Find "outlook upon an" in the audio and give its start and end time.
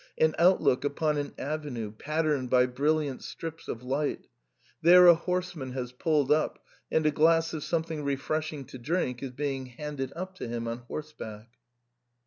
0.39-1.31